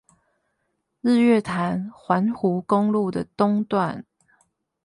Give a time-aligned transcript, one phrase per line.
[1.01, 4.03] 日月潭環湖公路的東段